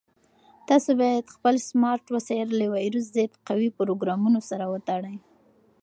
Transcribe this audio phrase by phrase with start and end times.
[0.67, 5.15] تاسو باید خپل سمارټ وسایل له ویروس ضد قوي پروګرامونو سره وساتئ.